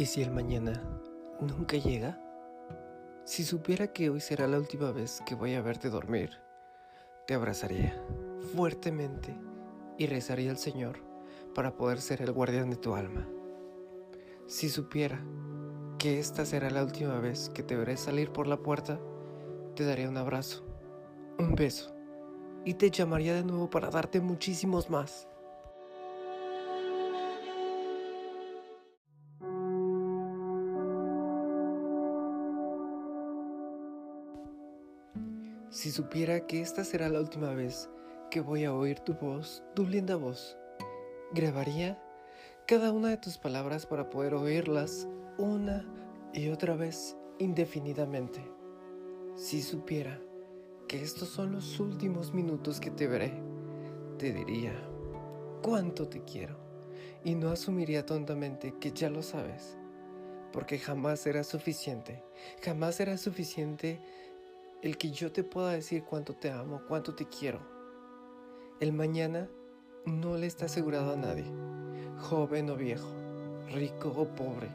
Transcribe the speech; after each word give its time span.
¿Y 0.00 0.06
si 0.06 0.22
el 0.22 0.30
mañana 0.30 0.82
nunca 1.42 1.76
llega? 1.76 2.18
Si 3.26 3.44
supiera 3.44 3.88
que 3.88 4.08
hoy 4.08 4.20
será 4.20 4.48
la 4.48 4.56
última 4.56 4.92
vez 4.92 5.20
que 5.26 5.34
voy 5.34 5.52
a 5.52 5.60
verte 5.60 5.90
dormir, 5.90 6.30
te 7.26 7.34
abrazaría 7.34 8.02
fuertemente 8.54 9.38
y 9.98 10.06
rezaría 10.06 10.52
al 10.52 10.56
Señor 10.56 11.04
para 11.54 11.76
poder 11.76 12.00
ser 12.00 12.22
el 12.22 12.32
guardián 12.32 12.70
de 12.70 12.76
tu 12.76 12.94
alma. 12.94 13.28
Si 14.46 14.70
supiera 14.70 15.22
que 15.98 16.18
esta 16.18 16.46
será 16.46 16.70
la 16.70 16.82
última 16.82 17.20
vez 17.20 17.50
que 17.50 17.62
te 17.62 17.76
veré 17.76 17.98
salir 17.98 18.32
por 18.32 18.46
la 18.46 18.56
puerta, 18.56 18.98
te 19.76 19.84
daría 19.84 20.08
un 20.08 20.16
abrazo, 20.16 20.64
un 21.38 21.54
beso 21.54 21.94
y 22.64 22.72
te 22.72 22.90
llamaría 22.90 23.34
de 23.34 23.44
nuevo 23.44 23.68
para 23.68 23.90
darte 23.90 24.22
muchísimos 24.22 24.88
más. 24.88 25.28
Si 35.70 35.92
supiera 35.92 36.48
que 36.48 36.60
esta 36.60 36.82
será 36.82 37.08
la 37.08 37.20
última 37.20 37.54
vez 37.54 37.88
que 38.28 38.40
voy 38.40 38.64
a 38.64 38.74
oír 38.74 38.98
tu 38.98 39.14
voz, 39.14 39.62
tu 39.72 39.86
linda 39.86 40.16
voz, 40.16 40.58
grabaría 41.32 42.02
cada 42.66 42.90
una 42.90 43.10
de 43.10 43.18
tus 43.18 43.38
palabras 43.38 43.86
para 43.86 44.10
poder 44.10 44.34
oírlas 44.34 45.06
una 45.38 45.86
y 46.34 46.48
otra 46.48 46.74
vez 46.74 47.16
indefinidamente. 47.38 48.40
Si 49.36 49.62
supiera 49.62 50.20
que 50.88 51.00
estos 51.00 51.28
son 51.28 51.52
los 51.52 51.78
últimos 51.78 52.34
minutos 52.34 52.80
que 52.80 52.90
te 52.90 53.06
veré, 53.06 53.40
te 54.18 54.32
diría 54.32 54.74
cuánto 55.62 56.08
te 56.08 56.24
quiero 56.24 56.58
y 57.22 57.36
no 57.36 57.48
asumiría 57.50 58.04
tontamente 58.04 58.74
que 58.80 58.90
ya 58.90 59.08
lo 59.08 59.22
sabes, 59.22 59.78
porque 60.52 60.80
jamás 60.80 61.20
será 61.20 61.44
suficiente, 61.44 62.24
jamás 62.60 62.96
será 62.96 63.16
suficiente 63.16 64.00
el 64.82 64.96
que 64.96 65.10
yo 65.10 65.30
te 65.30 65.44
pueda 65.44 65.72
decir 65.72 66.04
cuánto 66.04 66.34
te 66.34 66.50
amo, 66.50 66.80
cuánto 66.88 67.14
te 67.14 67.26
quiero. 67.26 67.60
El 68.80 68.92
mañana 68.92 69.48
no 70.06 70.38
le 70.38 70.46
está 70.46 70.66
asegurado 70.66 71.12
a 71.12 71.16
nadie, 71.16 71.44
joven 72.16 72.70
o 72.70 72.76
viejo, 72.76 73.12
rico 73.68 74.08
o 74.16 74.24
pobre, 74.34 74.70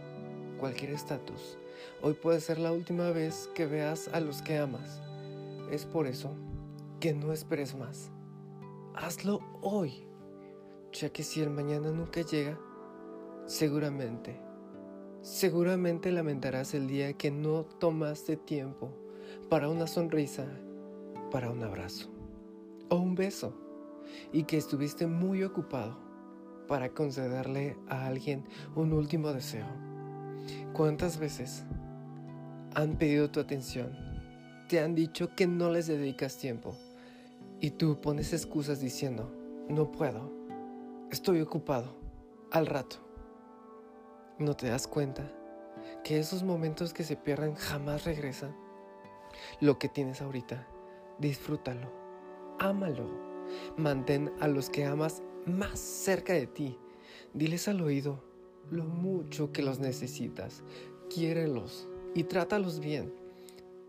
cualquier 0.59 0.91
estatus. 0.91 1.57
Hoy 2.03 2.13
puede 2.13 2.39
ser 2.39 2.59
la 2.59 2.71
última 2.71 3.09
vez 3.09 3.49
que 3.55 3.65
veas 3.65 4.07
a 4.09 4.19
los 4.19 4.43
que 4.43 4.59
amas. 4.59 5.01
Es 5.71 5.85
por 5.85 6.05
eso 6.05 6.35
que 6.99 7.13
no 7.13 7.33
esperes 7.33 7.75
más. 7.75 8.11
Hazlo 8.93 9.39
hoy, 9.61 10.07
ya 10.93 11.09
que 11.09 11.23
si 11.23 11.41
el 11.41 11.49
mañana 11.49 11.89
nunca 11.89 12.21
llega, 12.21 12.59
seguramente, 13.47 14.39
seguramente 15.21 16.11
lamentarás 16.11 16.75
el 16.75 16.87
día 16.87 17.13
que 17.13 17.31
no 17.31 17.65
tomaste 17.65 18.37
tiempo 18.37 19.04
para 19.49 19.69
una 19.69 19.87
sonrisa, 19.87 20.45
para 21.31 21.51
un 21.51 21.63
abrazo 21.63 22.09
o 22.89 22.97
un 22.97 23.15
beso 23.15 23.53
y 24.31 24.43
que 24.43 24.57
estuviste 24.57 25.07
muy 25.07 25.43
ocupado 25.43 25.97
para 26.67 26.89
concederle 26.89 27.77
a 27.87 28.07
alguien 28.07 28.45
un 28.75 28.93
último 28.93 29.31
deseo. 29.33 29.67
¿Cuántas 30.73 31.17
veces 31.17 31.63
han 32.73 32.97
pedido 32.97 33.29
tu 33.29 33.39
atención? 33.39 33.95
Te 34.67 34.79
han 34.79 34.95
dicho 34.95 35.35
que 35.35 35.47
no 35.47 35.69
les 35.69 35.87
dedicas 35.87 36.37
tiempo 36.37 36.75
y 37.59 37.71
tú 37.71 38.01
pones 38.01 38.33
excusas 38.33 38.79
diciendo, 38.79 39.31
no 39.69 39.91
puedo, 39.91 40.31
estoy 41.11 41.41
ocupado, 41.41 41.95
al 42.51 42.65
rato. 42.65 42.97
¿No 44.39 44.55
te 44.55 44.67
das 44.67 44.87
cuenta 44.87 45.31
que 46.03 46.19
esos 46.19 46.43
momentos 46.43 46.93
que 46.93 47.03
se 47.03 47.15
pierden 47.15 47.55
jamás 47.55 48.05
regresan? 48.05 48.64
Lo 49.61 49.79
que 49.79 49.89
tienes 49.89 50.21
ahorita. 50.21 50.67
Disfrútalo, 51.19 51.91
ámalo. 52.59 53.25
Mantén 53.77 54.31
a 54.39 54.47
los 54.47 54.69
que 54.69 54.85
amas 54.85 55.21
más 55.45 55.79
cerca 55.79 56.33
de 56.33 56.47
ti. 56.47 56.79
Diles 57.33 57.67
al 57.67 57.81
oído 57.81 58.23
lo 58.71 58.85
mucho 58.85 59.51
que 59.51 59.61
los 59.61 59.79
necesitas. 59.79 60.63
Quiérelos 61.13 61.87
y 62.13 62.23
trátalos 62.23 62.79
bien. 62.79 63.13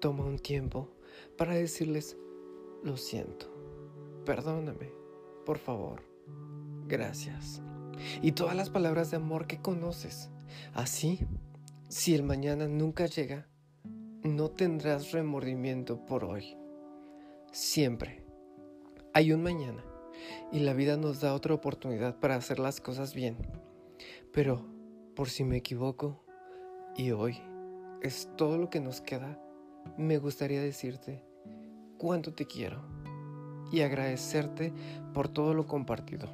Toma 0.00 0.24
un 0.24 0.38
tiempo 0.38 0.90
para 1.36 1.54
decirles, 1.54 2.16
lo 2.82 2.96
siento, 2.96 3.46
perdóname, 4.24 4.92
por 5.44 5.58
favor, 5.58 6.02
gracias. 6.86 7.62
Y 8.22 8.32
todas 8.32 8.54
las 8.54 8.70
palabras 8.70 9.10
de 9.10 9.16
amor 9.16 9.46
que 9.46 9.60
conoces. 9.60 10.30
Así, 10.74 11.20
si 11.88 12.14
el 12.14 12.22
mañana 12.22 12.68
nunca 12.68 13.06
llega, 13.06 13.48
no 14.26 14.50
tendrás 14.50 15.12
remordimiento 15.12 16.04
por 16.04 16.24
hoy. 16.24 16.56
Siempre. 17.52 18.24
Hay 19.14 19.32
un 19.32 19.42
mañana 19.42 19.84
y 20.52 20.60
la 20.60 20.74
vida 20.74 20.96
nos 20.96 21.20
da 21.20 21.34
otra 21.34 21.54
oportunidad 21.54 22.18
para 22.18 22.36
hacer 22.36 22.58
las 22.58 22.80
cosas 22.80 23.14
bien. 23.14 23.36
Pero, 24.32 24.66
por 25.14 25.28
si 25.30 25.44
me 25.44 25.56
equivoco, 25.56 26.24
y 26.96 27.10
hoy 27.10 27.38
es 28.02 28.30
todo 28.36 28.58
lo 28.58 28.70
que 28.70 28.80
nos 28.80 29.00
queda, 29.00 29.40
me 29.96 30.18
gustaría 30.18 30.60
decirte 30.60 31.24
cuánto 31.98 32.34
te 32.34 32.46
quiero 32.46 32.82
y 33.72 33.80
agradecerte 33.80 34.72
por 35.12 35.28
todo 35.28 35.54
lo 35.54 35.66
compartido. 35.66 36.28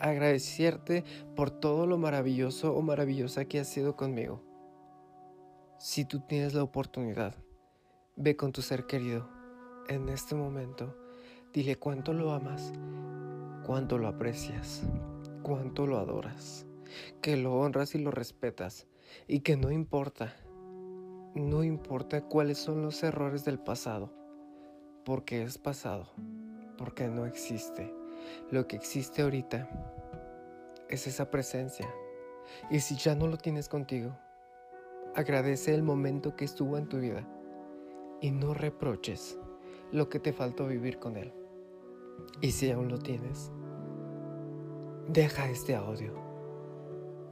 Agradecerte 0.00 1.04
por 1.36 1.50
todo 1.50 1.86
lo 1.86 1.96
maravilloso 1.98 2.74
o 2.74 2.82
maravillosa 2.82 3.44
que 3.44 3.60
has 3.60 3.68
sido 3.68 3.96
conmigo. 3.96 4.51
Si 5.82 6.04
tú 6.04 6.20
tienes 6.20 6.54
la 6.54 6.62
oportunidad, 6.62 7.34
ve 8.14 8.36
con 8.36 8.52
tu 8.52 8.62
ser 8.62 8.86
querido 8.86 9.28
en 9.88 10.08
este 10.10 10.36
momento. 10.36 10.96
Dile 11.52 11.74
cuánto 11.74 12.12
lo 12.12 12.30
amas, 12.30 12.72
cuánto 13.66 13.98
lo 13.98 14.06
aprecias, 14.06 14.84
cuánto 15.42 15.88
lo 15.88 15.98
adoras, 15.98 16.66
que 17.20 17.36
lo 17.36 17.54
honras 17.54 17.96
y 17.96 17.98
lo 17.98 18.12
respetas 18.12 18.86
y 19.26 19.40
que 19.40 19.56
no 19.56 19.72
importa, 19.72 20.36
no 21.34 21.64
importa 21.64 22.28
cuáles 22.28 22.58
son 22.58 22.82
los 22.82 23.02
errores 23.02 23.44
del 23.44 23.58
pasado, 23.58 24.12
porque 25.04 25.42
es 25.42 25.58
pasado, 25.58 26.06
porque 26.78 27.08
no 27.08 27.26
existe. 27.26 27.92
Lo 28.52 28.68
que 28.68 28.76
existe 28.76 29.22
ahorita 29.22 29.68
es 30.88 31.08
esa 31.08 31.28
presencia. 31.28 31.92
Y 32.70 32.78
si 32.78 32.94
ya 32.94 33.16
no 33.16 33.26
lo 33.26 33.36
tienes 33.36 33.68
contigo, 33.68 34.16
Agradece 35.14 35.74
el 35.74 35.82
momento 35.82 36.36
que 36.36 36.44
estuvo 36.44 36.78
en 36.78 36.88
tu 36.88 36.98
vida 36.98 37.28
y 38.20 38.30
no 38.30 38.54
reproches 38.54 39.38
lo 39.90 40.08
que 40.08 40.18
te 40.18 40.32
faltó 40.32 40.66
vivir 40.66 40.98
con 40.98 41.16
él. 41.16 41.32
Y 42.40 42.52
si 42.52 42.70
aún 42.70 42.88
lo 42.88 42.98
tienes, 42.98 43.52
deja 45.08 45.50
este 45.50 45.74
audio. 45.74 46.14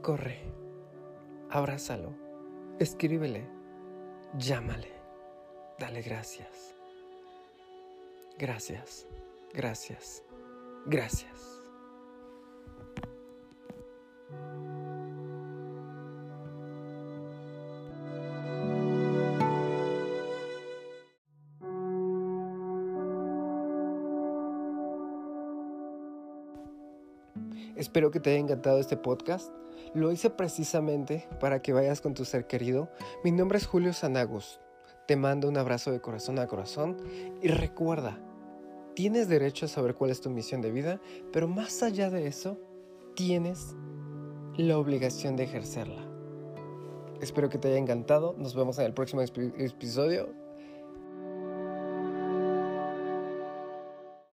Corre, 0.01 0.53
abrázalo, 1.49 2.13
escríbele, 2.79 3.47
llámale, 4.37 4.91
dale 5.79 6.01
gracias. 6.01 6.75
Gracias, 8.37 9.07
gracias, 9.53 10.23
gracias. 10.85 11.61
Espero 27.81 28.11
que 28.11 28.19
te 28.19 28.29
haya 28.29 28.37
encantado 28.37 28.79
este 28.79 28.95
podcast. 28.95 29.51
Lo 29.95 30.11
hice 30.11 30.29
precisamente 30.29 31.27
para 31.39 31.63
que 31.63 31.73
vayas 31.73 31.99
con 31.99 32.13
tu 32.13 32.25
ser 32.25 32.45
querido. 32.45 32.91
Mi 33.23 33.31
nombre 33.31 33.57
es 33.57 33.65
Julio 33.65 33.91
Sanagus. 33.91 34.59
Te 35.07 35.15
mando 35.15 35.49
un 35.49 35.57
abrazo 35.57 35.91
de 35.91 35.99
corazón 35.99 36.37
a 36.37 36.45
corazón 36.45 36.97
y 37.41 37.47
recuerda, 37.47 38.19
tienes 38.93 39.27
derecho 39.29 39.65
a 39.65 39.67
saber 39.67 39.95
cuál 39.95 40.11
es 40.11 40.21
tu 40.21 40.29
misión 40.29 40.61
de 40.61 40.71
vida, 40.71 41.01
pero 41.33 41.47
más 41.47 41.81
allá 41.81 42.11
de 42.11 42.27
eso, 42.27 42.59
tienes 43.15 43.75
la 44.57 44.77
obligación 44.77 45.35
de 45.35 45.45
ejercerla. 45.45 46.07
Espero 47.19 47.49
que 47.49 47.57
te 47.57 47.69
haya 47.69 47.79
encantado. 47.79 48.35
Nos 48.37 48.53
vemos 48.53 48.77
en 48.77 48.85
el 48.85 48.93
próximo 48.93 49.23
episodio. 49.23 50.29